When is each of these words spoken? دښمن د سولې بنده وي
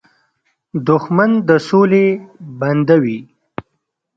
دښمن 0.87 1.31
د 1.47 1.49
سولې 1.67 2.05
بنده 2.59 2.95
وي 3.03 3.19